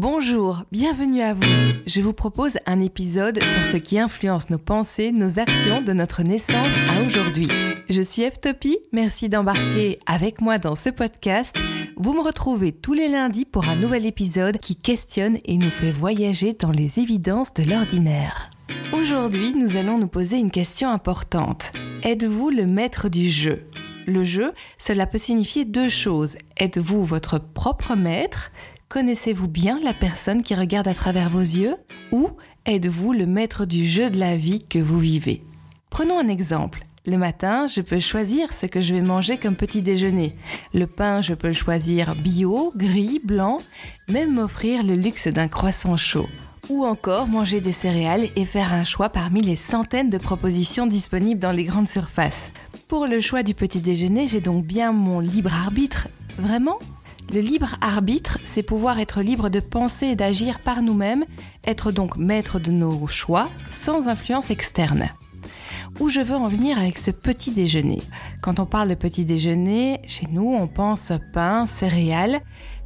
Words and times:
Bonjour, 0.00 0.62
bienvenue 0.70 1.22
à 1.22 1.34
vous. 1.34 1.42
Je 1.84 2.00
vous 2.00 2.12
propose 2.12 2.56
un 2.66 2.80
épisode 2.80 3.42
sur 3.42 3.64
ce 3.64 3.76
qui 3.76 3.98
influence 3.98 4.48
nos 4.48 4.56
pensées, 4.56 5.10
nos 5.10 5.40
actions 5.40 5.82
de 5.82 5.92
notre 5.92 6.22
naissance 6.22 6.72
à 6.88 7.02
aujourd'hui. 7.04 7.48
Je 7.88 8.02
suis 8.02 8.22
Eftopie, 8.22 8.78
merci 8.92 9.28
d'embarquer 9.28 9.98
avec 10.06 10.40
moi 10.40 10.58
dans 10.58 10.76
ce 10.76 10.90
podcast. 10.90 11.58
Vous 11.96 12.14
me 12.14 12.20
retrouvez 12.20 12.70
tous 12.70 12.92
les 12.92 13.08
lundis 13.08 13.44
pour 13.44 13.68
un 13.68 13.74
nouvel 13.74 14.06
épisode 14.06 14.58
qui 14.58 14.76
questionne 14.76 15.38
et 15.44 15.56
nous 15.56 15.68
fait 15.68 15.90
voyager 15.90 16.52
dans 16.52 16.70
les 16.70 17.00
évidences 17.00 17.52
de 17.54 17.64
l'ordinaire. 17.64 18.50
Aujourd'hui, 18.92 19.52
nous 19.52 19.76
allons 19.76 19.98
nous 19.98 20.06
poser 20.06 20.36
une 20.36 20.52
question 20.52 20.90
importante. 20.90 21.72
Êtes-vous 22.04 22.50
le 22.50 22.66
maître 22.66 23.08
du 23.08 23.28
jeu? 23.28 23.64
Le 24.06 24.22
jeu, 24.22 24.52
cela 24.78 25.08
peut 25.08 25.18
signifier 25.18 25.64
deux 25.64 25.88
choses. 25.88 26.38
Êtes-vous 26.56 27.04
votre 27.04 27.40
propre 27.40 27.96
maître? 27.96 28.52
Connaissez-vous 28.88 29.48
bien 29.48 29.78
la 29.84 29.92
personne 29.92 30.42
qui 30.42 30.54
regarde 30.54 30.88
à 30.88 30.94
travers 30.94 31.28
vos 31.28 31.40
yeux 31.40 31.76
Ou 32.10 32.30
êtes-vous 32.64 33.12
le 33.12 33.26
maître 33.26 33.66
du 33.66 33.86
jeu 33.86 34.08
de 34.08 34.18
la 34.18 34.34
vie 34.34 34.64
que 34.66 34.78
vous 34.78 34.98
vivez? 34.98 35.44
Prenons 35.90 36.18
un 36.18 36.28
exemple. 36.28 36.86
Le 37.04 37.18
matin, 37.18 37.66
je 37.66 37.82
peux 37.82 37.98
choisir 37.98 38.50
ce 38.54 38.64
que 38.64 38.80
je 38.80 38.94
vais 38.94 39.02
manger 39.02 39.36
comme 39.36 39.56
petit 39.56 39.82
déjeuner. 39.82 40.34
Le 40.72 40.86
pain, 40.86 41.20
je 41.20 41.34
peux 41.34 41.48
le 41.48 41.52
choisir 41.52 42.14
bio, 42.14 42.72
gris, 42.76 43.20
blanc, 43.22 43.58
même 44.08 44.36
m'offrir 44.36 44.82
le 44.82 44.94
luxe 44.94 45.28
d'un 45.28 45.48
croissant 45.48 45.98
chaud. 45.98 46.28
Ou 46.70 46.86
encore 46.86 47.28
manger 47.28 47.60
des 47.60 47.72
céréales 47.72 48.30
et 48.36 48.46
faire 48.46 48.72
un 48.72 48.84
choix 48.84 49.10
parmi 49.10 49.42
les 49.42 49.56
centaines 49.56 50.08
de 50.08 50.18
propositions 50.18 50.86
disponibles 50.86 51.40
dans 51.40 51.52
les 51.52 51.64
grandes 51.64 51.88
surfaces. 51.88 52.52
Pour 52.88 53.06
le 53.06 53.20
choix 53.20 53.42
du 53.42 53.52
petit 53.52 53.80
déjeuner, 53.80 54.26
j'ai 54.26 54.40
donc 54.40 54.64
bien 54.64 54.92
mon 54.92 55.20
libre 55.20 55.52
arbitre. 55.52 56.08
Vraiment? 56.38 56.78
Le 57.32 57.40
libre 57.40 57.76
arbitre, 57.80 58.38
c'est 58.44 58.62
pouvoir 58.62 58.98
être 58.98 59.20
libre 59.20 59.50
de 59.50 59.60
penser 59.60 60.06
et 60.06 60.16
d'agir 60.16 60.60
par 60.60 60.82
nous-mêmes, 60.82 61.24
être 61.64 61.92
donc 61.92 62.16
maître 62.16 62.58
de 62.58 62.70
nos 62.70 63.06
choix 63.06 63.48
sans 63.70 64.08
influence 64.08 64.50
externe. 64.50 65.08
Où 66.00 66.08
je 66.08 66.20
veux 66.20 66.36
en 66.36 66.48
venir 66.48 66.78
avec 66.78 66.96
ce 66.96 67.10
petit 67.10 67.50
déjeuner? 67.50 68.00
Quand 68.40 68.60
on 68.60 68.66
parle 68.66 68.88
de 68.88 68.94
petit 68.94 69.24
déjeuner, 69.24 70.00
chez 70.06 70.26
nous, 70.30 70.54
on 70.54 70.68
pense 70.68 71.12
pain, 71.32 71.66
céréales. 71.66 72.40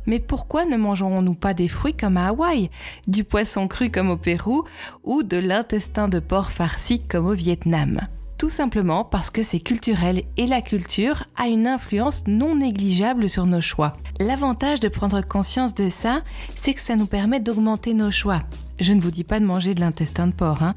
Mais 0.07 0.19
pourquoi 0.19 0.65
ne 0.65 0.77
mangeons-nous 0.77 1.35
pas 1.35 1.55
des 1.55 1.69
fruits 1.69 1.97
comme 1.97 2.17
à 2.17 2.29
Hawaï, 2.29 2.71
du 3.07 3.23
poisson 3.23 3.69
cru 3.69 3.91
comme 3.91 4.11
au 4.11 4.17
Pérou 4.17 4.65
ou 5.05 5.23
de 5.23 5.37
l'intestin 5.37 6.09
de 6.09 6.19
porc 6.19 6.51
farci 6.51 7.01
comme 7.07 7.27
au 7.27 7.35
Vietnam? 7.35 8.01
Tout 8.43 8.49
simplement 8.49 9.05
parce 9.05 9.31
que 9.31 9.45
c'est 9.45 9.61
culturel 9.61 10.23
et 10.37 10.49
la 10.49 10.63
culture 10.63 11.27
a 11.37 11.47
une 11.47 11.69
influence 11.69 12.25
non 12.27 12.57
négligeable 12.57 13.29
sur 13.29 13.47
nos 13.47 13.61
choix. 13.61 13.97
L'avantage 14.19 14.81
de 14.81 14.89
prendre 14.89 15.25
conscience 15.25 15.77
de 15.77 15.89
ça, 15.91 16.23
c'est 16.57 16.75
que 16.75 16.81
ça 16.81 16.97
nous 16.97 17.07
permet 17.07 17.39
d'augmenter 17.39 17.95
nos 17.95 18.11
choix. 18.11 18.41
Je 18.81 18.95
ne 18.95 19.01
vous 19.01 19.13
dis 19.13 19.23
pas 19.23 19.39
de 19.39 19.45
manger 19.45 19.77
de 19.77 19.81
l'intestin 19.81 20.27
de 20.27 20.33
porc, 20.33 20.61
hein. 20.65 20.75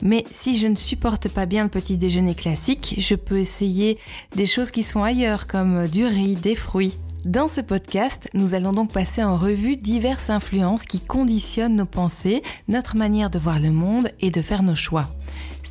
mais 0.00 0.24
si 0.30 0.56
je 0.56 0.68
ne 0.68 0.76
supporte 0.76 1.28
pas 1.28 1.46
bien 1.46 1.64
le 1.64 1.68
petit 1.68 1.96
déjeuner 1.96 2.36
classique, 2.36 2.94
je 2.98 3.16
peux 3.16 3.40
essayer 3.40 3.98
des 4.36 4.46
choses 4.46 4.70
qui 4.70 4.84
sont 4.84 5.02
ailleurs, 5.02 5.48
comme 5.48 5.88
du 5.88 6.06
riz, 6.06 6.36
des 6.36 6.54
fruits. 6.54 6.96
Dans 7.24 7.48
ce 7.48 7.60
podcast, 7.60 8.28
nous 8.34 8.54
allons 8.54 8.72
donc 8.72 8.92
passer 8.92 9.24
en 9.24 9.36
revue 9.36 9.76
diverses 9.76 10.30
influences 10.30 10.84
qui 10.84 11.00
conditionnent 11.00 11.74
nos 11.74 11.86
pensées, 11.86 12.44
notre 12.68 12.96
manière 12.96 13.30
de 13.30 13.38
voir 13.40 13.58
le 13.58 13.72
monde 13.72 14.10
et 14.20 14.30
de 14.30 14.42
faire 14.42 14.62
nos 14.62 14.76
choix. 14.76 15.10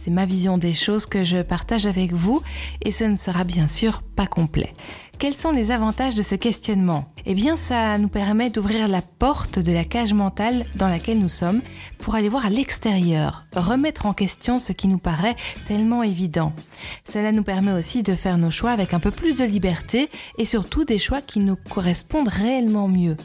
Ma 0.10 0.26
vision 0.26 0.58
des 0.58 0.74
choses 0.74 1.06
que 1.06 1.24
je 1.24 1.42
partage 1.44 1.86
avec 1.86 2.14
vous 2.14 2.42
et 2.84 2.92
ce 2.92 3.04
ne 3.04 3.16
sera 3.16 3.44
bien 3.44 3.68
sûr 3.68 4.02
pas 4.02 4.26
complet. 4.26 4.74
Quels 5.20 5.36
sont 5.36 5.52
les 5.52 5.70
avantages 5.70 6.16
de 6.16 6.24
ce 6.24 6.34
questionnement? 6.34 7.14
Eh 7.26 7.36
bien, 7.36 7.58
ça 7.58 7.98
nous 7.98 8.08
permet 8.08 8.50
d'ouvrir 8.50 8.88
la 8.88 9.02
porte 9.02 9.60
de 9.60 9.72
la 9.72 9.84
cage 9.84 10.14
mentale 10.14 10.66
dans 10.76 10.88
laquelle 10.88 11.20
nous 11.20 11.30
sommes 11.30 11.62
pour 12.00 12.16
aller 12.16 12.30
voir 12.30 12.46
à 12.46 12.50
l'extérieur, 12.50 13.44
remettre 13.54 14.06
en 14.06 14.14
question 14.14 14.60
ce 14.60 14.72
qui 14.72 14.88
nous 14.88 14.98
paraît 14.98 15.36
tellement 15.68 16.04
évident. 16.04 16.54
Cela 17.12 17.32
nous 17.32 17.44
permet 17.44 17.74
aussi 17.74 18.02
de 18.02 18.16
faire 18.16 18.38
nos 18.38 18.50
choix 18.50 18.72
avec 18.72 18.94
un 18.94 19.00
peu 19.00 19.12
plus 19.12 19.38
de 19.38 19.44
liberté 19.44 20.10
et 20.38 20.46
surtout 20.46 20.86
des 20.86 21.00
choix 21.00 21.22
qui 21.22 21.40
nous 21.40 21.58
correspondent 21.70 22.30
réellement 22.30 22.88
mieux. 22.88 23.18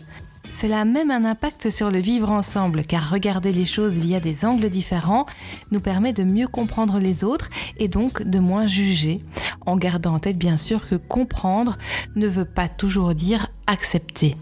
Cela 0.55 0.83
a 0.83 0.85
même 0.85 1.11
un 1.11 1.25
impact 1.25 1.71
sur 1.71 1.91
le 1.91 1.99
vivre 1.99 2.31
ensemble, 2.31 2.85
car 2.85 3.11
regarder 3.11 3.51
les 3.51 3.65
choses 3.65 3.95
via 3.95 4.21
des 4.21 4.45
angles 4.45 4.71
différents 4.71 5.27
nous 5.73 5.81
permet 5.81 6.13
de 6.13 6.23
mieux 6.23 6.47
comprendre 6.47 7.01
les 7.01 7.25
autres 7.25 7.49
et 7.79 7.89
donc 7.89 8.23
de 8.23 8.39
moins 8.39 8.69
juger, 8.69 9.17
en 9.67 9.77
gardant 9.77 10.15
en 10.15 10.19
tête 10.21 10.39
bien 10.39 10.57
sûr 10.57 10.89
que 10.89 10.95
comprendre 10.95 11.77
ne 12.15 12.29
veut 12.29 12.45
pas 12.45 12.69
toujours 12.69 13.17
dire 13.17 13.49
accepter. 13.67 14.37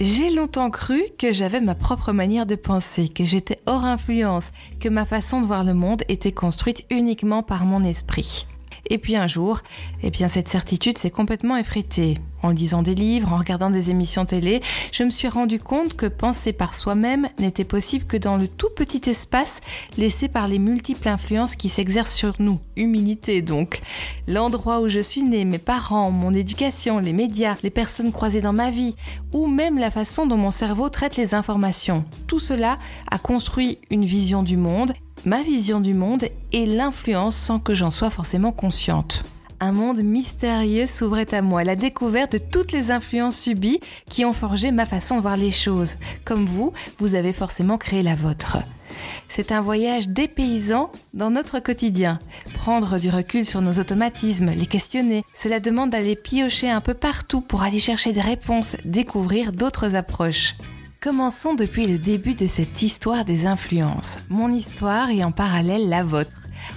J'ai 0.00 0.30
longtemps 0.30 0.70
cru 0.70 1.02
que 1.18 1.30
j'avais 1.30 1.60
ma 1.60 1.74
propre 1.74 2.12
manière 2.12 2.46
de 2.46 2.54
penser, 2.54 3.10
que 3.10 3.26
j'étais 3.26 3.60
hors 3.66 3.84
influence, 3.84 4.50
que 4.80 4.88
ma 4.88 5.04
façon 5.04 5.42
de 5.42 5.46
voir 5.46 5.62
le 5.62 5.74
monde 5.74 6.04
était 6.08 6.32
construite 6.32 6.86
uniquement 6.90 7.42
par 7.42 7.66
mon 7.66 7.84
esprit. 7.84 8.46
Et 8.90 8.98
puis 8.98 9.16
un 9.16 9.26
jour, 9.26 9.60
eh 10.02 10.10
bien 10.10 10.28
cette 10.28 10.48
certitude 10.48 10.98
s'est 10.98 11.10
complètement 11.10 11.56
effritée. 11.56 12.18
En 12.42 12.50
lisant 12.50 12.82
des 12.82 12.94
livres, 12.94 13.32
en 13.32 13.38
regardant 13.38 13.70
des 13.70 13.88
émissions 13.88 14.26
télé, 14.26 14.60
je 14.92 15.02
me 15.02 15.08
suis 15.08 15.28
rendu 15.28 15.58
compte 15.58 15.94
que 15.94 16.04
penser 16.04 16.52
par 16.52 16.76
soi-même 16.76 17.26
n'était 17.38 17.64
possible 17.64 18.04
que 18.04 18.18
dans 18.18 18.36
le 18.36 18.48
tout 18.48 18.68
petit 18.76 19.08
espace 19.08 19.62
laissé 19.96 20.28
par 20.28 20.46
les 20.46 20.58
multiples 20.58 21.08
influences 21.08 21.56
qui 21.56 21.70
s'exercent 21.70 22.14
sur 22.14 22.34
nous. 22.40 22.60
Humilité 22.76 23.40
donc. 23.40 23.80
L'endroit 24.28 24.80
où 24.80 24.88
je 24.88 25.00
suis 25.00 25.22
né, 25.22 25.46
mes 25.46 25.58
parents, 25.58 26.10
mon 26.10 26.34
éducation, 26.34 26.98
les 26.98 27.14
médias, 27.14 27.56
les 27.62 27.70
personnes 27.70 28.12
croisées 28.12 28.42
dans 28.42 28.52
ma 28.52 28.70
vie, 28.70 28.94
ou 29.32 29.46
même 29.46 29.78
la 29.78 29.90
façon 29.90 30.26
dont 30.26 30.36
mon 30.36 30.50
cerveau 30.50 30.90
traite 30.90 31.16
les 31.16 31.34
informations. 31.34 32.04
Tout 32.26 32.38
cela 32.38 32.78
a 33.10 33.18
construit 33.18 33.78
une 33.90 34.04
vision 34.04 34.42
du 34.42 34.58
monde 34.58 34.92
ma 35.24 35.42
vision 35.42 35.80
du 35.80 35.94
monde 35.94 36.24
et 36.52 36.66
l'influence 36.66 37.36
sans 37.36 37.58
que 37.58 37.74
j'en 37.74 37.90
sois 37.90 38.10
forcément 38.10 38.52
consciente. 38.52 39.24
Un 39.60 39.72
monde 39.72 40.02
mystérieux 40.02 40.86
s'ouvrait 40.86 41.32
à 41.32 41.40
moi, 41.40 41.64
la 41.64 41.76
découverte 41.76 42.32
de 42.32 42.38
toutes 42.38 42.72
les 42.72 42.90
influences 42.90 43.38
subies 43.38 43.80
qui 44.10 44.24
ont 44.24 44.32
forgé 44.32 44.72
ma 44.72 44.84
façon 44.84 45.16
de 45.16 45.22
voir 45.22 45.36
les 45.36 45.50
choses. 45.50 45.94
Comme 46.24 46.44
vous, 46.44 46.72
vous 46.98 47.14
avez 47.14 47.32
forcément 47.32 47.78
créé 47.78 48.02
la 48.02 48.14
vôtre. 48.14 48.58
C'est 49.28 49.52
un 49.52 49.62
voyage 49.62 50.08
dépaysant 50.08 50.90
dans 51.14 51.30
notre 51.30 51.60
quotidien. 51.60 52.18
Prendre 52.54 52.98
du 52.98 53.08
recul 53.08 53.46
sur 53.46 53.62
nos 53.62 53.78
automatismes, 53.78 54.50
les 54.50 54.66
questionner, 54.66 55.24
cela 55.34 55.60
demande 55.60 55.90
d'aller 55.90 56.16
piocher 56.16 56.70
un 56.70 56.80
peu 56.80 56.94
partout 56.94 57.40
pour 57.40 57.62
aller 57.62 57.78
chercher 57.78 58.12
des 58.12 58.20
réponses, 58.20 58.76
découvrir 58.84 59.52
d'autres 59.52 59.94
approches. 59.94 60.54
Commençons 61.04 61.52
depuis 61.52 61.86
le 61.86 61.98
début 61.98 62.32
de 62.32 62.46
cette 62.46 62.80
histoire 62.80 63.26
des 63.26 63.44
influences, 63.44 64.16
mon 64.30 64.50
histoire 64.50 65.10
et 65.10 65.22
en 65.22 65.32
parallèle 65.32 65.90
la 65.90 66.02
vôtre. 66.02 66.30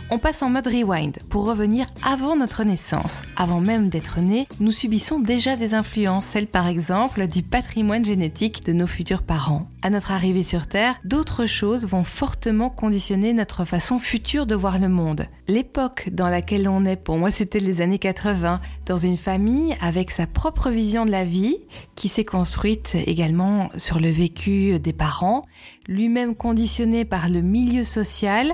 On 0.09 0.19
passe 0.19 0.41
en 0.41 0.49
mode 0.49 0.67
rewind 0.67 1.17
pour 1.29 1.45
revenir 1.45 1.85
avant 2.01 2.37
notre 2.37 2.63
naissance. 2.63 3.23
Avant 3.35 3.59
même 3.59 3.89
d'être 3.89 4.21
nés, 4.21 4.47
nous 4.61 4.71
subissons 4.71 5.19
déjà 5.19 5.57
des 5.57 5.73
influences, 5.73 6.27
celles 6.27 6.47
par 6.47 6.69
exemple 6.69 7.27
du 7.27 7.43
patrimoine 7.43 8.05
génétique 8.05 8.63
de 8.63 8.71
nos 8.71 8.87
futurs 8.87 9.21
parents. 9.21 9.67
À 9.81 9.89
notre 9.89 10.13
arrivée 10.13 10.45
sur 10.45 10.65
Terre, 10.65 10.95
d'autres 11.03 11.45
choses 11.45 11.85
vont 11.85 12.05
fortement 12.05 12.69
conditionner 12.69 13.33
notre 13.33 13.65
façon 13.65 13.99
future 13.99 14.45
de 14.45 14.55
voir 14.55 14.79
le 14.79 14.87
monde. 14.87 15.25
L'époque 15.49 16.09
dans 16.13 16.29
laquelle 16.29 16.69
on 16.69 16.85
est, 16.85 16.95
pour 16.95 17.17
moi 17.17 17.29
c'était 17.29 17.59
les 17.59 17.81
années 17.81 17.99
80, 17.99 18.61
dans 18.85 18.97
une 18.97 19.17
famille 19.17 19.75
avec 19.81 20.11
sa 20.11 20.25
propre 20.25 20.69
vision 20.69 21.05
de 21.05 21.11
la 21.11 21.25
vie, 21.25 21.57
qui 21.95 22.07
s'est 22.07 22.25
construite 22.25 22.95
également 22.95 23.69
sur 23.77 23.99
le 23.99 24.09
vécu 24.09 24.79
des 24.79 24.93
parents, 24.93 25.43
lui-même 25.87 26.35
conditionné 26.35 27.03
par 27.03 27.27
le 27.27 27.41
milieu 27.41 27.83
social, 27.83 28.53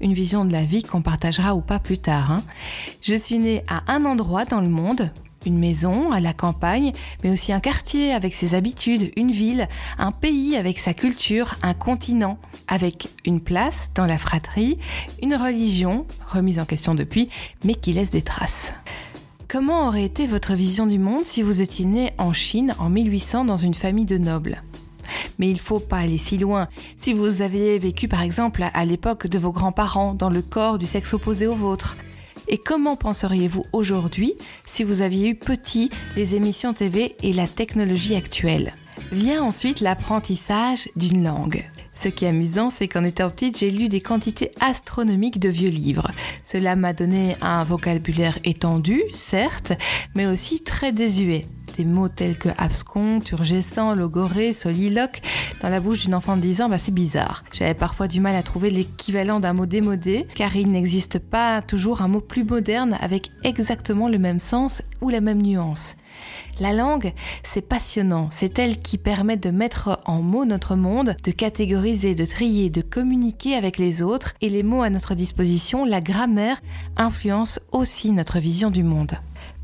une 0.00 0.12
vision 0.12 0.44
de 0.44 0.52
la 0.52 0.64
vie 0.64 0.82
qu'on 0.88 1.02
partagera 1.02 1.54
ou 1.54 1.60
pas 1.60 1.78
plus 1.78 1.98
tard. 1.98 2.30
Hein. 2.30 2.42
Je 3.00 3.14
suis 3.14 3.38
née 3.38 3.62
à 3.68 3.82
un 3.92 4.04
endroit 4.04 4.44
dans 4.44 4.60
le 4.60 4.68
monde, 4.68 5.10
une 5.46 5.58
maison 5.58 6.12
à 6.12 6.20
la 6.20 6.32
campagne, 6.32 6.92
mais 7.22 7.30
aussi 7.30 7.52
un 7.52 7.60
quartier 7.60 8.12
avec 8.12 8.34
ses 8.34 8.54
habitudes, 8.54 9.12
une 9.16 9.30
ville, 9.30 9.68
un 9.98 10.12
pays 10.12 10.56
avec 10.56 10.78
sa 10.78 10.94
culture, 10.94 11.54
un 11.62 11.74
continent 11.74 12.38
avec 12.66 13.08
une 13.24 13.40
place 13.40 13.90
dans 13.94 14.06
la 14.06 14.18
fratrie, 14.18 14.78
une 15.22 15.34
religion, 15.34 16.06
remise 16.28 16.58
en 16.58 16.64
question 16.64 16.94
depuis, 16.94 17.28
mais 17.64 17.74
qui 17.74 17.92
laisse 17.92 18.10
des 18.10 18.22
traces. 18.22 18.74
Comment 19.48 19.88
aurait 19.88 20.04
été 20.04 20.26
votre 20.26 20.52
vision 20.52 20.86
du 20.86 20.98
monde 20.98 21.24
si 21.24 21.40
vous 21.40 21.62
étiez 21.62 21.86
né 21.86 22.12
en 22.18 22.34
Chine 22.34 22.74
en 22.78 22.90
1800 22.90 23.46
dans 23.46 23.56
une 23.56 23.74
famille 23.74 24.04
de 24.04 24.18
nobles? 24.18 24.62
Mais 25.38 25.48
il 25.50 25.58
faut 25.58 25.80
pas 25.80 25.98
aller 25.98 26.18
si 26.18 26.38
loin. 26.38 26.68
Si 26.96 27.12
vous 27.12 27.42
aviez 27.42 27.78
vécu 27.78 28.08
par 28.08 28.22
exemple 28.22 28.64
à 28.72 28.84
l'époque 28.84 29.26
de 29.26 29.38
vos 29.38 29.52
grands-parents 29.52 30.14
dans 30.14 30.30
le 30.30 30.42
corps 30.42 30.78
du 30.78 30.86
sexe 30.86 31.14
opposé 31.14 31.46
au 31.46 31.54
vôtre, 31.54 31.96
et 32.48 32.58
comment 32.58 32.96
penseriez-vous 32.96 33.64
aujourd'hui 33.72 34.34
si 34.64 34.82
vous 34.82 35.02
aviez 35.02 35.28
eu 35.28 35.34
petit 35.34 35.90
les 36.16 36.34
émissions 36.34 36.72
TV 36.72 37.14
et 37.22 37.32
la 37.32 37.46
technologie 37.46 38.14
actuelle? 38.14 38.72
Vient 39.12 39.42
ensuite 39.42 39.80
l'apprentissage 39.80 40.88
d'une 40.96 41.24
langue. 41.24 41.64
Ce 41.94 42.08
qui 42.08 42.24
est 42.24 42.28
amusant, 42.28 42.70
c'est 42.70 42.86
qu'en 42.86 43.02
étant 43.02 43.28
petite, 43.28 43.58
j'ai 43.58 43.70
lu 43.70 43.88
des 43.88 44.00
quantités 44.00 44.52
astronomiques 44.60 45.40
de 45.40 45.48
vieux 45.48 45.68
livres. 45.68 46.10
Cela 46.44 46.76
m'a 46.76 46.92
donné 46.92 47.36
un 47.40 47.64
vocabulaire 47.64 48.38
étendu, 48.44 49.02
certes, 49.12 49.72
mais 50.14 50.26
aussi 50.26 50.62
très 50.62 50.92
désuet. 50.92 51.44
Mots 51.84 52.08
tels 52.08 52.38
que 52.38 52.48
abscon, 52.58 53.20
turgescent, 53.20 53.94
logoré, 53.94 54.54
soliloque 54.54 55.20
dans 55.60 55.68
la 55.68 55.80
bouche 55.80 56.04
d'une 56.04 56.14
enfant 56.14 56.36
de 56.36 56.42
10 56.42 56.62
ans, 56.62 56.68
bah 56.68 56.78
c'est 56.78 56.94
bizarre. 56.94 57.44
J'avais 57.52 57.74
parfois 57.74 58.08
du 58.08 58.20
mal 58.20 58.36
à 58.36 58.42
trouver 58.42 58.70
l'équivalent 58.70 59.40
d'un 59.40 59.52
mot 59.52 59.66
démodé, 59.66 60.26
car 60.34 60.56
il 60.56 60.70
n'existe 60.70 61.18
pas 61.18 61.62
toujours 61.62 62.02
un 62.02 62.08
mot 62.08 62.20
plus 62.20 62.44
moderne 62.44 62.96
avec 63.00 63.30
exactement 63.44 64.08
le 64.08 64.18
même 64.18 64.38
sens 64.38 64.82
ou 65.00 65.08
la 65.08 65.20
même 65.20 65.42
nuance. 65.42 65.96
La 66.60 66.72
langue, 66.72 67.12
c'est 67.44 67.62
passionnant, 67.62 68.28
c'est 68.32 68.58
elle 68.58 68.80
qui 68.80 68.98
permet 68.98 69.36
de 69.36 69.50
mettre 69.50 70.00
en 70.06 70.22
mots 70.22 70.44
notre 70.44 70.74
monde, 70.74 71.16
de 71.22 71.30
catégoriser, 71.30 72.16
de 72.16 72.24
trier, 72.24 72.68
de 72.70 72.82
communiquer 72.82 73.54
avec 73.54 73.78
les 73.78 74.02
autres, 74.02 74.34
et 74.40 74.48
les 74.48 74.64
mots 74.64 74.82
à 74.82 74.90
notre 74.90 75.14
disposition, 75.14 75.84
la 75.84 76.00
grammaire, 76.00 76.60
influencent 76.96 77.60
aussi 77.70 78.10
notre 78.10 78.40
vision 78.40 78.70
du 78.70 78.82
monde. 78.82 79.12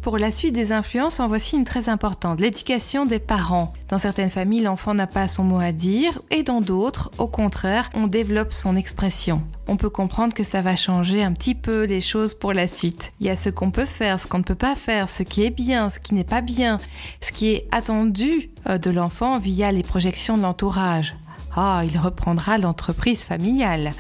Pour 0.05 0.19
la 0.19 0.33
suite 0.33 0.53
des 0.53 0.71
influences, 0.71 1.19
en 1.19 1.29
voici 1.29 1.57
une 1.57 1.65
très 1.65 1.89
importante, 1.89 2.39
l'éducation 2.39 3.07
des 3.07 3.19
parents. 3.19 3.73
Dans 3.89 3.97
certaines 3.97 4.29
familles, 4.29 4.61
l'enfant 4.61 4.93
n'a 4.93 5.07
pas 5.07 5.29
son 5.29 5.45
mot 5.45 5.61
à 5.61 5.73
dire 5.73 6.21
et 6.31 6.43
dans 6.43 6.61
d'autres, 6.61 7.11
au 7.17 7.27
contraire, 7.27 7.89
on 7.95 8.07
développe 8.07 8.53
son 8.53 8.77
expression. 8.77 9.43
On 9.67 9.79
peut 9.79 9.89
comprendre 9.89 10.35
que 10.35 10.45
ça 10.45 10.61
va 10.61 10.77
changer 10.77 11.25
un 11.25 11.33
petit 11.33 11.55
peu 11.55 11.85
les 11.85 12.03
choses 12.03 12.35
pour 12.35 12.53
la 12.53 12.69
suite. 12.69 13.15
Il 13.19 13.27
y 13.27 13.31
a 13.31 13.37
ce 13.37 13.49
qu'on 13.49 13.71
peut 13.71 13.87
faire, 13.87 14.21
ce 14.21 14.27
qu'on 14.27 14.41
ne 14.41 14.43
peut 14.43 14.55
pas 14.55 14.75
faire, 14.75 15.09
ce 15.09 15.23
qui 15.23 15.43
est 15.43 15.49
bien, 15.49 15.89
ce 15.89 16.01
qui 16.01 16.13
n'est 16.13 16.23
pas 16.23 16.43
bien, 16.43 16.81
ce 17.23 17.33
qui 17.33 17.55
est 17.55 17.67
attendu 17.73 18.51
euh, 18.69 18.77
de 18.77 18.91
l'enfant 18.91 19.39
via 19.39 19.73
les 19.73 19.83
projections 19.83 20.37
de 20.37 20.43
l'entourage. 20.43 21.17
Ah, 21.57 21.81
il 21.91 21.97
reprendra 21.97 22.59
l'entreprise 22.59 23.25
familiale. 23.25 23.95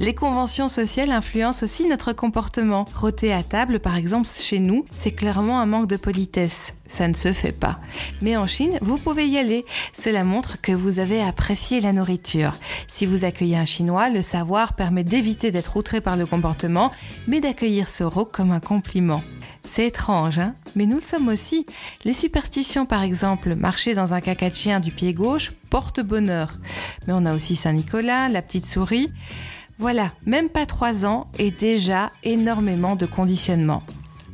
Les 0.00 0.12
conventions 0.12 0.66
sociales 0.66 1.12
influencent 1.12 1.64
aussi 1.64 1.86
notre 1.86 2.12
comportement. 2.12 2.84
Roter 2.96 3.32
à 3.32 3.44
table, 3.44 3.78
par 3.78 3.96
exemple, 3.96 4.26
chez 4.26 4.58
nous, 4.58 4.84
c'est 4.92 5.12
clairement 5.12 5.60
un 5.60 5.66
manque 5.66 5.86
de 5.86 5.96
politesse. 5.96 6.74
Ça 6.88 7.06
ne 7.06 7.14
se 7.14 7.32
fait 7.32 7.52
pas. 7.52 7.78
Mais 8.20 8.36
en 8.36 8.48
Chine, 8.48 8.76
vous 8.82 8.98
pouvez 8.98 9.28
y 9.28 9.38
aller. 9.38 9.64
Cela 9.96 10.24
montre 10.24 10.60
que 10.60 10.72
vous 10.72 10.98
avez 10.98 11.22
apprécié 11.22 11.80
la 11.80 11.92
nourriture. 11.92 12.54
Si 12.88 13.06
vous 13.06 13.24
accueillez 13.24 13.56
un 13.56 13.64
Chinois, 13.64 14.10
le 14.10 14.22
savoir 14.22 14.74
permet 14.74 15.04
d'éviter 15.04 15.52
d'être 15.52 15.76
outré 15.76 16.00
par 16.00 16.16
le 16.16 16.26
comportement, 16.26 16.90
mais 17.28 17.40
d'accueillir 17.40 17.88
ce 17.88 18.02
rot 18.02 18.24
comme 18.24 18.50
un 18.50 18.60
compliment. 18.60 19.22
C'est 19.64 19.86
étrange, 19.86 20.38
hein? 20.38 20.54
Mais 20.74 20.86
nous 20.86 20.96
le 20.96 21.02
sommes 21.02 21.28
aussi. 21.28 21.66
Les 22.04 22.14
superstitions, 22.14 22.84
par 22.84 23.04
exemple, 23.04 23.54
marcher 23.54 23.94
dans 23.94 24.12
un 24.12 24.20
caca 24.20 24.50
de 24.50 24.56
chien 24.56 24.80
du 24.80 24.90
pied 24.90 25.14
gauche 25.14 25.52
porte 25.70 26.00
bonheur. 26.00 26.52
Mais 27.06 27.12
on 27.14 27.24
a 27.24 27.34
aussi 27.34 27.54
Saint-Nicolas, 27.54 28.28
la 28.28 28.42
petite 28.42 28.66
souris. 28.66 29.08
Voilà, 29.84 30.12
même 30.24 30.48
pas 30.48 30.64
trois 30.64 31.04
ans 31.04 31.26
et 31.38 31.50
déjà 31.50 32.10
énormément 32.22 32.96
de 32.96 33.04
conditionnement. 33.04 33.82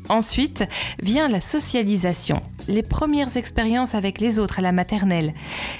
Ensuite 0.08 0.62
vient 1.02 1.28
la 1.28 1.40
socialisation, 1.40 2.40
les 2.70 2.82
premières 2.82 3.36
expériences 3.36 3.94
avec 3.94 4.20
les 4.20 4.38
autres 4.38 4.60
à 4.60 4.62
la 4.62 4.72
maternelle. 4.72 5.34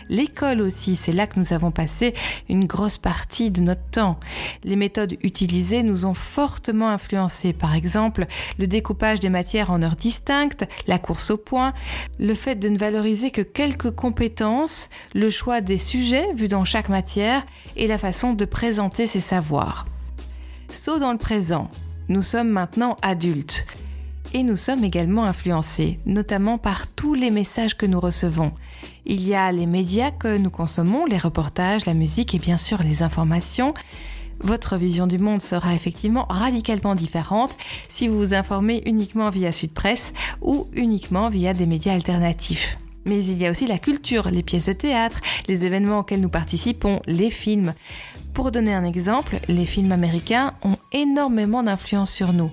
L'école 0.09 0.61
aussi, 0.61 0.97
c'est 0.97 1.13
là 1.13 1.27
que 1.27 1.39
nous 1.39 1.53
avons 1.53 1.71
passé 1.71 2.15
une 2.49 2.67
grosse 2.67 2.99
partie 2.99 3.51
de 3.51 3.61
notre 3.61 3.85
temps. 3.91 4.19
Les 4.65 4.77
méthodes 4.77 5.17
utilisées 5.23 5.83
nous 5.83 6.05
ont 6.05 6.15
fortement 6.15 6.89
influencés. 6.89 7.53
Par 7.53 7.75
exemple, 7.75 8.27
le 8.59 8.67
découpage 8.67 9.21
des 9.21 9.29
matières 9.29 9.71
en 9.71 9.83
heures 9.83 9.97
distinctes, 9.97 10.67
la 10.87 10.99
course 10.99 11.31
au 11.31 11.37
point, 11.37 11.73
le 12.19 12.35
fait 12.35 12.57
de 12.57 12.69
ne 12.69 12.79
valoriser 12.79 13.31
que 13.31 13.43
quelques 13.43 13.93
compétences, 13.93 14.91
le 15.15 15.31
choix 15.31 15.61
des 15.61 15.79
sujets 15.79 16.27
vus 16.35 16.49
dans 16.49 16.65
chaque 16.65 16.89
matière 16.89 17.47
et 17.77 17.87
la 17.87 17.99
façon 17.99 18.35
de 18.35 18.45
présenter 18.45 19.07
ses 19.07 19.21
savoirs. 19.21 19.87
Saut 20.73 20.99
dans 20.99 21.13
le 21.13 21.19
présent. 21.19 21.71
Nous 22.09 22.23
sommes 22.23 22.51
maintenant 22.51 22.97
adultes 23.03 23.65
et 24.33 24.43
nous 24.43 24.57
sommes 24.57 24.85
également 24.85 25.25
influencés, 25.25 25.99
notamment 26.07 26.59
par 26.59 26.87
tous 26.87 27.15
les 27.15 27.31
messages 27.31 27.77
que 27.77 27.87
nous 27.87 28.01
recevons. 28.01 28.53
Il 29.07 29.27
y 29.27 29.35
a 29.35 29.51
les 29.53 29.67
médias 29.67 30.11
que 30.11 30.37
nous 30.37 30.51
consommons, 30.51 31.07
les 31.07 31.19
reportages, 31.19 31.87
la 31.87 31.95
musique 31.95 32.35
et 32.35 32.39
bien 32.39 32.59
sûr 32.59 32.83
les 32.83 33.03
informations. 33.03 33.75
Votre 34.41 34.77
vision 34.77 35.07
du 35.07 35.19
monde 35.19 35.43
sera 35.43 35.75
effectivement 35.75 36.27
radicalement 36.29 36.95
différente 36.95 37.57
si 37.89 38.09
vous 38.09 38.19
vous 38.19 38.35
informez 38.35 38.83
uniquement 38.87 39.31
via 39.31 39.53
Sud 39.53 39.73
Presse 39.73 40.13
ou 40.41 40.67
uniquement 40.73 41.29
via 41.29 41.53
des 41.53 41.67
médias 41.67 41.95
alternatifs. 41.95 42.79
Mais 43.07 43.25
il 43.25 43.39
y 43.39 43.47
a 43.47 43.51
aussi 43.51 43.67
la 43.67 43.79
culture, 43.79 44.29
les 44.31 44.43
pièces 44.43 44.67
de 44.67 44.73
théâtre, 44.73 45.21
les 45.49 45.65
événements 45.65 46.01
auxquels 46.01 46.21
nous 46.21 46.29
participons, 46.29 47.01
les 47.07 47.31
films. 47.31 47.75
Pour 48.35 48.51
donner 48.51 48.75
un 48.75 48.85
exemple, 48.85 49.41
les 49.49 49.67
films 49.67 49.93
américains 49.93 50.55
ont 50.63 50.77
énormément 50.93 51.63
d'influence 51.63 52.11
sur 52.11 52.33
nous 52.33 52.51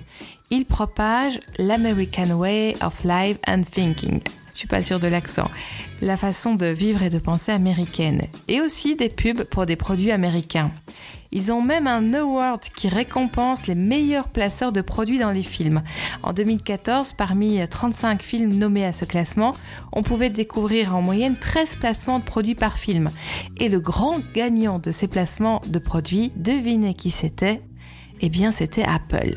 il 0.50 0.64
propage 0.64 1.40
l'American 1.58 2.30
Way 2.30 2.76
of 2.82 3.04
Life 3.04 3.38
and 3.46 3.62
Thinking. 3.70 4.20
Je 4.52 4.58
suis 4.58 4.68
pas 4.68 4.82
sûre 4.82 4.98
de 4.98 5.06
l'accent. 5.06 5.48
La 6.00 6.16
façon 6.16 6.54
de 6.54 6.66
vivre 6.66 7.02
et 7.02 7.10
de 7.10 7.18
penser 7.18 7.52
américaine. 7.52 8.22
Et 8.48 8.60
aussi 8.60 8.96
des 8.96 9.08
pubs 9.08 9.44
pour 9.44 9.66
des 9.66 9.76
produits 9.76 10.10
américains. 10.10 10.72
Ils 11.30 11.52
ont 11.52 11.60
même 11.60 11.86
un 11.86 12.14
award 12.14 12.60
qui 12.74 12.88
récompense 12.88 13.66
les 13.66 13.74
meilleurs 13.74 14.28
placeurs 14.28 14.72
de 14.72 14.80
produits 14.80 15.18
dans 15.18 15.30
les 15.30 15.42
films. 15.42 15.82
En 16.22 16.32
2014, 16.32 17.12
parmi 17.12 17.60
35 17.68 18.22
films 18.22 18.54
nommés 18.54 18.86
à 18.86 18.92
ce 18.92 19.04
classement, 19.04 19.54
on 19.92 20.02
pouvait 20.02 20.30
découvrir 20.30 20.96
en 20.96 21.02
moyenne 21.02 21.36
13 21.36 21.76
placements 21.76 22.18
de 22.18 22.24
produits 22.24 22.54
par 22.54 22.78
film. 22.78 23.10
Et 23.58 23.68
le 23.68 23.80
grand 23.80 24.20
gagnant 24.34 24.78
de 24.78 24.90
ces 24.90 25.08
placements 25.08 25.60
de 25.66 25.78
produits, 25.78 26.32
devinez 26.36 26.94
qui 26.94 27.10
c'était? 27.10 27.62
Eh 28.20 28.30
bien, 28.30 28.50
c'était 28.50 28.84
Apple. 28.84 29.36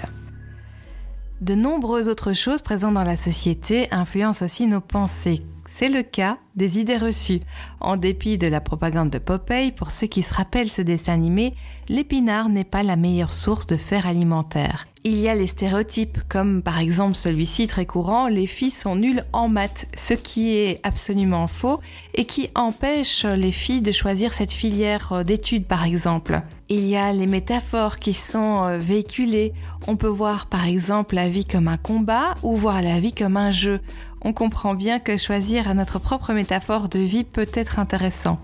De 1.41 1.55
nombreuses 1.55 2.07
autres 2.07 2.33
choses 2.33 2.61
présentes 2.61 2.93
dans 2.93 3.03
la 3.03 3.17
société 3.17 3.87
influencent 3.91 4.45
aussi 4.45 4.67
nos 4.67 4.81
pensées. 4.81 5.41
C'est 5.73 5.87
le 5.87 6.03
cas 6.03 6.37
des 6.57 6.79
idées 6.79 6.97
reçues. 6.97 7.39
En 7.79 7.95
dépit 7.95 8.37
de 8.37 8.45
la 8.45 8.59
propagande 8.59 9.09
de 9.09 9.19
Popeye, 9.19 9.71
pour 9.71 9.91
ceux 9.91 10.07
qui 10.07 10.21
se 10.21 10.33
rappellent 10.33 10.69
ce 10.69 10.81
dessin 10.81 11.13
animé, 11.13 11.55
l'épinard 11.87 12.49
n'est 12.49 12.65
pas 12.65 12.83
la 12.83 12.97
meilleure 12.97 13.31
source 13.31 13.67
de 13.67 13.77
fer 13.77 14.05
alimentaire. 14.05 14.85
Il 15.03 15.15
y 15.15 15.29
a 15.29 15.33
les 15.33 15.47
stéréotypes, 15.47 16.19
comme 16.29 16.61
par 16.61 16.77
exemple 16.77 17.15
celui-ci 17.15 17.65
très 17.65 17.87
courant, 17.87 18.27
les 18.27 18.45
filles 18.45 18.69
sont 18.69 18.95
nulles 18.95 19.25
en 19.33 19.47
maths, 19.47 19.87
ce 19.97 20.13
qui 20.13 20.55
est 20.55 20.79
absolument 20.83 21.47
faux 21.47 21.79
et 22.13 22.25
qui 22.25 22.49
empêche 22.53 23.23
les 23.25 23.51
filles 23.51 23.81
de 23.81 23.91
choisir 23.91 24.33
cette 24.33 24.51
filière 24.53 25.25
d'études 25.25 25.65
par 25.65 25.85
exemple. 25.85 26.43
Il 26.69 26.85
y 26.85 26.95
a 26.95 27.11
les 27.13 27.27
métaphores 27.27 27.97
qui 27.97 28.13
sont 28.13 28.63
euh, 28.63 28.77
véhiculées. 28.77 29.53
On 29.87 29.97
peut 29.97 30.07
voir 30.07 30.45
par 30.45 30.65
exemple 30.65 31.15
la 31.15 31.27
vie 31.27 31.43
comme 31.43 31.67
un 31.67 31.77
combat 31.77 32.35
ou 32.43 32.55
voir 32.55 32.81
la 32.81 32.99
vie 32.99 33.11
comme 33.11 33.35
un 33.35 33.51
jeu. 33.51 33.81
On 34.21 34.33
comprend 34.33 34.75
bien 34.75 34.99
que 34.99 35.17
choisir 35.17 35.73
notre 35.73 35.99
propre 35.99 36.33
métaphore 36.33 36.89
de 36.89 36.99
vie 36.99 37.23
peut 37.23 37.49
être 37.53 37.79
intéressant. 37.79 38.39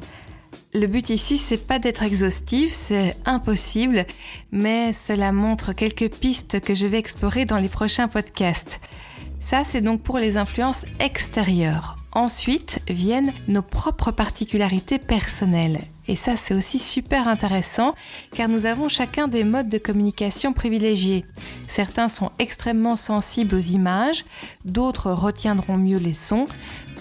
Le 0.73 0.87
but 0.87 1.09
ici, 1.09 1.37
c'est 1.37 1.65
pas 1.65 1.79
d'être 1.79 2.03
exhaustif, 2.03 2.71
c'est 2.71 3.15
impossible, 3.25 4.05
mais 4.51 4.91
cela 4.93 5.31
montre 5.31 5.73
quelques 5.73 6.09
pistes 6.09 6.59
que 6.59 6.75
je 6.75 6.87
vais 6.87 6.97
explorer 6.97 7.45
dans 7.45 7.57
les 7.57 7.69
prochains 7.69 8.07
podcasts. 8.07 8.79
Ça, 9.39 9.63
c'est 9.63 9.81
donc 9.81 10.01
pour 10.01 10.17
les 10.17 10.37
influences 10.37 10.85
extérieures. 10.99 11.95
Ensuite 12.11 12.81
viennent 12.89 13.33
nos 13.47 13.61
propres 13.61 14.11
particularités 14.11 14.97
personnelles. 14.97 15.79
Et 16.07 16.15
ça, 16.15 16.37
c'est 16.37 16.53
aussi 16.53 16.79
super 16.79 17.27
intéressant 17.27 17.95
car 18.33 18.47
nous 18.47 18.65
avons 18.65 18.89
chacun 18.89 19.27
des 19.27 19.43
modes 19.43 19.69
de 19.69 19.77
communication 19.77 20.53
privilégiés. 20.53 21.25
Certains 21.67 22.09
sont 22.09 22.31
extrêmement 22.39 22.95
sensibles 22.95 23.55
aux 23.55 23.59
images, 23.59 24.25
d'autres 24.65 25.11
retiendront 25.11 25.77
mieux 25.77 25.97
les 25.97 26.13
sons, 26.13 26.47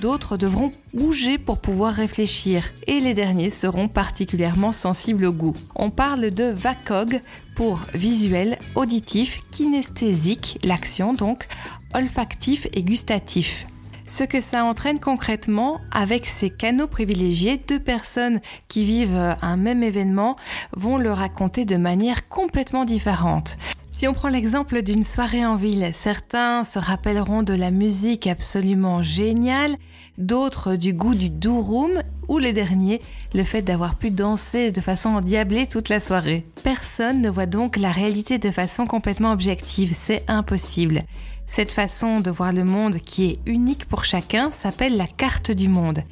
d'autres 0.00 0.36
devront 0.36 0.72
bouger 0.92 1.38
pour 1.38 1.58
pouvoir 1.58 1.94
réfléchir 1.94 2.64
et 2.86 3.00
les 3.00 3.14
derniers 3.14 3.50
seront 3.50 3.88
particulièrement 3.88 4.72
sensibles 4.72 5.24
au 5.24 5.32
goût. 5.32 5.54
On 5.74 5.90
parle 5.90 6.30
de 6.30 6.44
VACOG 6.44 7.20
pour 7.54 7.80
visuel, 7.94 8.58
auditif, 8.74 9.40
kinesthésique, 9.50 10.58
l'action 10.62 11.14
donc, 11.14 11.46
olfactif 11.94 12.66
et 12.74 12.82
gustatif 12.82 13.66
ce 14.06 14.24
que 14.24 14.40
ça 14.40 14.64
entraîne 14.64 14.98
concrètement 14.98 15.80
avec 15.90 16.26
ces 16.26 16.50
canaux 16.50 16.86
privilégiés, 16.86 17.60
deux 17.68 17.80
personnes 17.80 18.40
qui 18.68 18.84
vivent 18.84 19.36
un 19.42 19.56
même 19.56 19.82
événement 19.82 20.36
vont 20.76 20.96
le 20.96 21.12
raconter 21.12 21.64
de 21.64 21.76
manière 21.76 22.28
complètement 22.28 22.84
différente. 22.84 23.56
Si 23.92 24.06
on 24.06 24.12
prend 24.12 24.28
l'exemple 24.28 24.82
d'une 24.82 25.04
soirée 25.04 25.46
en 25.46 25.56
ville, 25.56 25.90
certains 25.94 26.64
se 26.64 26.78
rappelleront 26.78 27.42
de 27.42 27.54
la 27.54 27.70
musique 27.70 28.26
absolument 28.26 29.02
géniale, 29.02 29.74
d'autres 30.18 30.76
du 30.76 30.92
goût 30.92 31.14
du 31.14 31.48
room 31.48 32.02
ou 32.28 32.36
les 32.36 32.52
derniers, 32.52 33.00
le 33.32 33.42
fait 33.42 33.62
d'avoir 33.62 33.94
pu 33.94 34.10
danser 34.10 34.70
de 34.70 34.82
façon 34.82 35.10
endiablée 35.10 35.66
toute 35.66 35.88
la 35.88 36.00
soirée. 36.00 36.44
Personne 36.62 37.22
ne 37.22 37.30
voit 37.30 37.46
donc 37.46 37.78
la 37.78 37.90
réalité 37.90 38.36
de 38.36 38.50
façon 38.50 38.86
complètement 38.86 39.32
objective, 39.32 39.94
c'est 39.96 40.24
impossible. 40.28 41.00
Cette 41.46 41.72
façon 41.72 42.20
de 42.20 42.30
voir 42.30 42.52
le 42.52 42.64
monde 42.64 42.98
qui 42.98 43.26
est 43.30 43.38
unique 43.46 43.86
pour 43.86 44.04
chacun 44.04 44.50
s'appelle 44.52 44.96
la 44.96 45.06
carte 45.06 45.50
du 45.50 45.68
monde. 45.68 46.02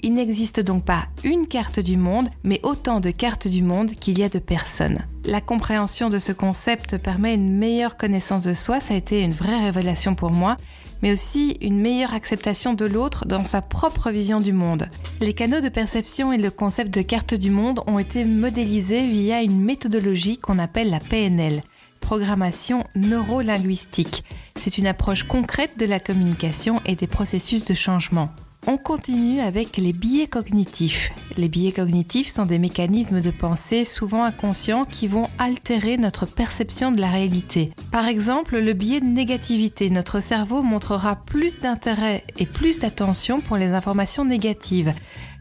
Il 0.00 0.14
n'existe 0.14 0.60
donc 0.60 0.84
pas 0.84 1.06
une 1.24 1.48
carte 1.48 1.80
du 1.80 1.96
monde, 1.96 2.28
mais 2.44 2.60
autant 2.62 3.00
de 3.00 3.10
cartes 3.10 3.48
du 3.48 3.62
monde 3.62 3.90
qu'il 3.90 4.18
y 4.18 4.22
a 4.22 4.28
de 4.28 4.38
personnes. 4.38 5.00
La 5.24 5.40
compréhension 5.40 6.08
de 6.08 6.18
ce 6.18 6.30
concept 6.30 6.98
permet 6.98 7.34
une 7.34 7.58
meilleure 7.58 7.96
connaissance 7.96 8.44
de 8.44 8.54
soi, 8.54 8.80
ça 8.80 8.94
a 8.94 8.96
été 8.96 9.22
une 9.22 9.32
vraie 9.32 9.60
révélation 9.64 10.14
pour 10.14 10.30
moi. 10.30 10.56
mais 11.00 11.12
aussi 11.12 11.56
une 11.60 11.80
meilleure 11.80 12.12
acceptation 12.12 12.74
de 12.74 12.84
l'autre 12.84 13.24
dans 13.24 13.44
sa 13.44 13.62
propre 13.62 14.10
vision 14.10 14.40
du 14.40 14.52
monde. 14.52 14.88
Les 15.20 15.32
canaux 15.32 15.60
de 15.60 15.68
perception 15.68 16.32
et 16.32 16.38
le 16.38 16.50
concept 16.50 16.92
de 16.92 17.02
carte 17.02 17.34
du 17.34 17.50
monde 17.50 17.80
ont 17.86 18.00
été 18.00 18.24
modélisés 18.24 19.06
via 19.06 19.42
une 19.42 19.62
méthodologie 19.62 20.38
qu'on 20.38 20.58
appelle 20.58 20.90
la 20.90 20.98
PNL, 20.98 21.62
programmation 22.00 22.84
neurolinguistique. 22.96 24.24
C'est 24.58 24.76
une 24.76 24.88
approche 24.88 25.22
concrète 25.22 25.78
de 25.78 25.86
la 25.86 26.00
communication 26.00 26.80
et 26.84 26.96
des 26.96 27.06
processus 27.06 27.64
de 27.64 27.74
changement. 27.74 28.30
On 28.66 28.76
continue 28.76 29.40
avec 29.40 29.76
les 29.76 29.92
biais 29.92 30.26
cognitifs. 30.26 31.12
Les 31.36 31.48
biais 31.48 31.72
cognitifs 31.72 32.26
sont 32.26 32.44
des 32.44 32.58
mécanismes 32.58 33.20
de 33.20 33.30
pensée 33.30 33.84
souvent 33.84 34.24
inconscients 34.24 34.84
qui 34.84 35.06
vont 35.06 35.28
altérer 35.38 35.96
notre 35.96 36.26
perception 36.26 36.90
de 36.90 37.00
la 37.00 37.08
réalité. 37.08 37.72
Par 37.92 38.06
exemple, 38.06 38.58
le 38.58 38.72
biais 38.72 39.00
de 39.00 39.06
négativité. 39.06 39.90
Notre 39.90 40.20
cerveau 40.20 40.62
montrera 40.62 41.16
plus 41.16 41.60
d'intérêt 41.60 42.24
et 42.36 42.44
plus 42.44 42.80
d'attention 42.80 43.40
pour 43.40 43.56
les 43.56 43.68
informations 43.68 44.24
négatives. 44.24 44.92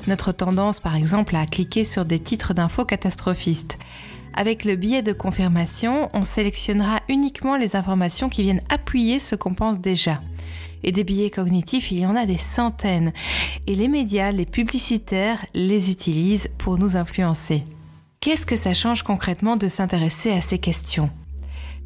Notre 0.06 0.32
tendance, 0.32 0.80
par 0.80 0.96
exemple, 0.96 1.36
à 1.36 1.46
cliquer 1.48 1.86
sur 1.86 2.06
des 2.06 2.20
titres 2.20 2.54
d'infos 2.54 2.86
catastrophistes. 2.86 3.78
Avec 4.40 4.66
le 4.66 4.76
biais 4.76 5.02
de 5.02 5.14
confirmation, 5.14 6.12
on 6.14 6.24
sélectionnera 6.24 7.00
uniquement 7.10 7.58
les 7.58 7.76
informations 7.76 8.30
qui 8.30 8.44
viennent 8.44 8.62
appuyer 8.70 9.20
ce 9.20 9.34
qu'on 9.34 9.56
pense 9.56 9.80
déjà. 9.80 10.22
Et 10.84 10.92
des 10.92 11.04
biais 11.04 11.32
cognitifs, 11.32 11.92
il 11.92 11.98
y 11.98 12.06
en 12.06 12.16
a 12.16 12.28
des 12.28 12.38
centaines. 12.38 13.14
Et 13.66 13.74
les 13.74 13.88
médias, 13.88 14.32
les 14.32 14.46
publicitaires 14.46 15.44
les 15.56 15.90
utilisent 15.90 16.50
pour 16.60 16.78
nous 16.78 16.96
influencer. 16.96 17.64
Qu'est-ce 18.20 18.46
que 18.46 18.58
ça 18.58 18.76
change 18.76 19.02
concrètement 19.02 19.56
de 19.56 19.68
s'intéresser 19.68 20.30
à 20.30 20.42
ces 20.42 20.60
questions? 20.60 21.10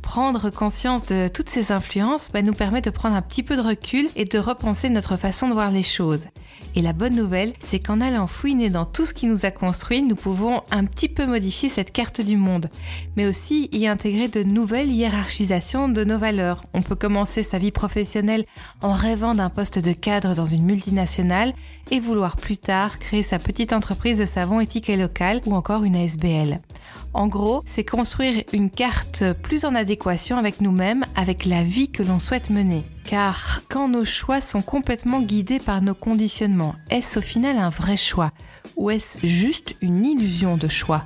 Prendre 0.02 0.50
conscience 0.50 1.06
de 1.06 1.28
toutes 1.28 1.50
ces 1.50 1.72
influences 1.72 2.32
bah, 2.32 2.42
nous 2.42 2.54
permet 2.54 2.82
de 2.82 2.90
prendre 2.90 3.16
un 3.16 3.22
petit 3.22 3.44
peu 3.44 3.56
de 3.56 3.62
recul 3.62 4.10
et 4.16 4.26
de 4.26 4.40
repenser 4.40 4.90
notre 4.90 5.16
façon 5.16 5.48
de 5.48 5.54
voir 5.54 5.72
les 5.72 5.84
choses. 5.84 6.28
Et 6.76 6.82
la 6.82 6.94
bonne 6.94 7.16
nouvelle, 7.16 7.54
c'est 7.60 7.80
qu'en 7.80 8.02
allant 8.02 8.28
fouiner 8.28 8.70
dans 8.70 8.86
tout 8.86 9.06
ce 9.06 9.14
qui 9.14 9.28
nous 9.28 9.46
a 9.46 9.52
construit, 9.52 10.02
nous 10.02 10.16
pouvons 10.16 10.62
un 10.72 10.86
petit 10.86 11.08
peu 11.08 11.26
modifier 11.26 11.70
cette 11.70 11.92
carte 11.92 12.22
du 12.22 12.38
monde, 12.38 12.70
mais 13.16 13.28
aussi 13.28 13.70
y 13.72 13.88
intégrer 13.88 14.28
de 14.28 14.44
nouvelles 14.44 14.92
hiérarchisations 14.92 15.90
de 15.90 16.04
nos 16.04 16.18
valeurs. 16.18 16.62
On 16.74 16.82
peut 16.82 16.96
commencer 16.96 17.44
sa 17.44 17.58
vie 17.58 17.72
professionnelle 17.72 18.46
en 18.82 18.94
rêvant 18.94 19.36
d'un 19.36 19.50
poste 19.50 19.80
de 19.80 19.94
cadre 19.94 20.36
dans 20.36 20.46
une 20.46 20.66
multinationale 20.66 21.54
et 21.90 22.00
vouloir 22.00 22.38
plus 22.38 22.58
tard 22.58 23.00
créer 23.00 23.24
sa 23.24 23.40
petite 23.40 23.74
entreprise 23.74 24.20
de 24.20 24.26
savon 24.26 24.60
éthique 24.60 24.88
local 24.90 25.42
ou 25.46 25.56
encore 25.56 25.84
une 25.84 25.96
ASBL. 25.96 26.60
En 27.14 27.28
gros, 27.28 27.64
c'est 27.66 27.84
construire 27.84 28.44
une 28.54 28.70
carte 28.70 29.24
plus 29.42 29.66
en 29.66 29.76
adéquation 29.76 30.38
avec 30.38 30.62
nous-mêmes, 30.62 31.06
avec 31.16 31.46
la 31.46 31.64
vie 31.64 31.90
que 31.90 32.04
l'on 32.04 32.20
souhaite 32.20 32.50
mener. 32.50 32.86
Car 33.06 33.62
quand 33.70 33.90
nos 33.90 34.06
choix 34.06 34.42
sont 34.42 34.62
complètement 34.62 35.22
guidés 35.22 35.60
par 35.60 35.82
nos 35.82 35.96
conditionnements, 35.96 36.76
est-ce 36.90 37.20
au 37.20 37.22
final 37.22 37.58
un 37.58 37.70
vrai 37.70 37.98
choix? 37.98 38.32
Ou 38.78 38.92
est-ce 38.92 39.26
juste 39.26 39.76
une 39.82 40.06
illusion 40.06 40.58
de 40.58 40.68
choix? 40.68 41.04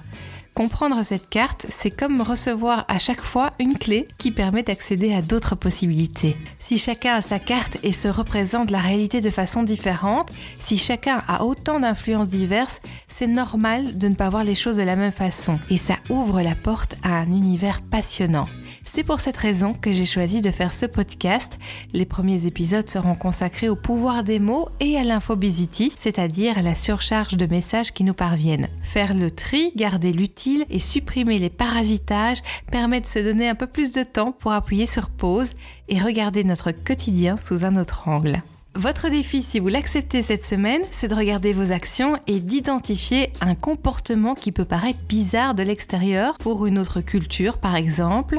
Comprendre 0.55 1.03
cette 1.03 1.29
carte, 1.29 1.65
c'est 1.67 1.91
comme 1.91 2.21
recevoir 2.21 2.85
à 2.87 2.97
chaque 2.97 3.19
fois 3.19 3.51
une 3.59 3.77
clé 3.77 4.07
qui 4.17 4.31
permet 4.31 4.63
d'accéder 4.63 5.13
à 5.13 5.21
d'autres 5.21 5.55
possibilités. 5.55 6.37
Si 6.59 6.79
chacun 6.79 7.15
a 7.15 7.21
sa 7.21 7.39
carte 7.39 7.75
et 7.83 7.91
se 7.91 8.07
représente 8.07 8.71
la 8.71 8.79
réalité 8.79 9.19
de 9.19 9.29
façon 9.29 9.63
différente, 9.63 10.31
si 10.61 10.77
chacun 10.77 11.21
a 11.27 11.43
autant 11.43 11.81
d'influences 11.81 12.29
diverses, 12.29 12.81
c'est 13.09 13.27
normal 13.27 13.97
de 13.97 14.07
ne 14.07 14.15
pas 14.15 14.29
voir 14.29 14.45
les 14.45 14.55
choses 14.55 14.77
de 14.77 14.83
la 14.83 14.95
même 14.95 15.11
façon. 15.11 15.59
Et 15.69 15.77
ça 15.77 15.97
ouvre 16.09 16.41
la 16.41 16.55
porte 16.55 16.95
à 17.03 17.17
un 17.17 17.27
univers 17.27 17.81
passionnant. 17.81 18.47
C'est 18.85 19.03
pour 19.03 19.19
cette 19.19 19.37
raison 19.37 19.73
que 19.73 19.91
j'ai 19.91 20.05
choisi 20.05 20.41
de 20.41 20.51
faire 20.51 20.73
ce 20.73 20.85
podcast. 20.85 21.57
Les 21.93 22.05
premiers 22.05 22.45
épisodes 22.45 22.89
seront 22.89 23.15
consacrés 23.15 23.69
au 23.69 23.75
pouvoir 23.75 24.23
des 24.23 24.39
mots 24.39 24.69
et 24.79 24.97
à 24.97 25.03
l'infobésité, 25.03 25.91
c'est-à-dire 25.95 26.57
à 26.57 26.61
la 26.61 26.75
surcharge 26.75 27.35
de 27.37 27.45
messages 27.45 27.91
qui 27.91 28.03
nous 28.03 28.13
parviennent. 28.13 28.69
Faire 28.81 29.13
le 29.13 29.31
tri, 29.31 29.71
garder 29.75 30.13
l'utile 30.13 30.65
et 30.69 30.79
supprimer 30.79 31.39
les 31.39 31.49
parasitages 31.49 32.41
permet 32.71 33.01
de 33.01 33.05
se 33.05 33.19
donner 33.19 33.49
un 33.49 33.55
peu 33.55 33.67
plus 33.67 33.91
de 33.91 34.03
temps 34.03 34.31
pour 34.31 34.51
appuyer 34.51 34.87
sur 34.87 35.09
pause 35.09 35.51
et 35.87 35.99
regarder 35.99 36.43
notre 36.43 36.71
quotidien 36.71 37.37
sous 37.37 37.63
un 37.63 37.75
autre 37.75 38.07
angle. 38.07 38.41
Votre 38.77 39.07
défi, 39.07 39.41
si 39.41 39.59
vous 39.59 39.69
l'acceptez 39.69 40.21
cette 40.21 40.43
semaine, 40.43 40.81
c'est 40.91 41.07
de 41.07 41.15
regarder 41.15 41.53
vos 41.53 41.71
actions 41.71 42.17
et 42.27 42.41
d'identifier 42.41 43.31
un 43.39 43.55
comportement 43.55 44.33
qui 44.33 44.51
peut 44.51 44.65
paraître 44.65 44.99
bizarre 45.07 45.55
de 45.55 45.63
l'extérieur 45.63 46.37
pour 46.39 46.65
une 46.65 46.77
autre 46.77 46.99
culture, 46.99 47.57
par 47.57 47.77
exemple. 47.77 48.37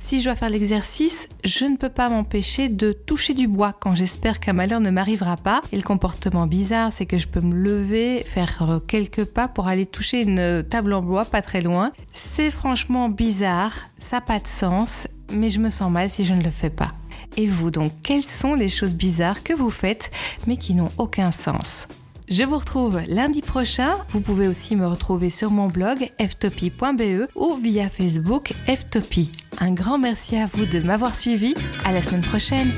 Si 0.00 0.20
je 0.20 0.24
dois 0.24 0.36
faire 0.36 0.48
l'exercice, 0.48 1.28
je 1.44 1.66
ne 1.66 1.76
peux 1.76 1.90
pas 1.90 2.08
m'empêcher 2.08 2.70
de 2.70 2.92
toucher 2.92 3.34
du 3.34 3.46
bois 3.46 3.74
quand 3.78 3.94
j'espère 3.94 4.40
qu'un 4.40 4.54
malheur 4.54 4.80
ne 4.80 4.88
m'arrivera 4.88 5.36
pas. 5.36 5.60
Et 5.70 5.76
le 5.76 5.82
comportement 5.82 6.46
bizarre, 6.46 6.90
c'est 6.94 7.04
que 7.04 7.18
je 7.18 7.28
peux 7.28 7.42
me 7.42 7.54
lever, 7.54 8.24
faire 8.26 8.80
quelques 8.86 9.26
pas 9.26 9.48
pour 9.48 9.68
aller 9.68 9.84
toucher 9.84 10.22
une 10.22 10.62
table 10.62 10.94
en 10.94 11.02
bois 11.02 11.26
pas 11.26 11.42
très 11.42 11.60
loin. 11.60 11.90
C'est 12.14 12.50
franchement 12.50 13.10
bizarre, 13.10 13.74
ça 13.98 14.16
n'a 14.16 14.20
pas 14.22 14.38
de 14.38 14.46
sens, 14.46 15.08
mais 15.30 15.50
je 15.50 15.58
me 15.58 15.68
sens 15.68 15.92
mal 15.92 16.08
si 16.08 16.24
je 16.24 16.32
ne 16.32 16.42
le 16.42 16.50
fais 16.50 16.70
pas. 16.70 16.92
Et 17.36 17.46
vous 17.46 17.70
donc, 17.70 17.92
quelles 18.02 18.24
sont 18.24 18.54
les 18.54 18.68
choses 18.68 18.94
bizarres 18.94 19.42
que 19.42 19.52
vous 19.52 19.70
faites 19.70 20.10
mais 20.46 20.56
qui 20.56 20.74
n'ont 20.74 20.92
aucun 20.98 21.32
sens? 21.32 21.88
Je 22.28 22.42
vous 22.42 22.58
retrouve 22.58 23.00
lundi 23.06 23.42
prochain. 23.42 23.96
Vous 24.10 24.20
pouvez 24.20 24.48
aussi 24.48 24.76
me 24.76 24.86
retrouver 24.86 25.28
sur 25.28 25.50
mon 25.50 25.68
blog 25.68 26.08
ftopie.be 26.18 27.28
ou 27.34 27.54
via 27.56 27.88
Facebook 27.90 28.54
ftopie. 28.66 29.30
Un 29.58 29.72
grand 29.72 29.98
merci 29.98 30.36
à 30.36 30.48
vous 30.54 30.64
de 30.64 30.80
m'avoir 30.80 31.14
suivi. 31.14 31.54
À 31.84 31.92
la 31.92 32.02
semaine 32.02 32.22
prochaine. 32.22 32.72